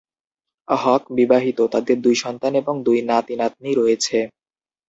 [0.67, 4.17] হক বিবাহিত; তাদের দুই সন্তান এবং দুই নাতি-নাতনী রয়েছে।